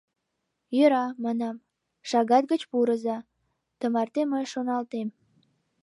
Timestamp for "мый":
4.31-4.45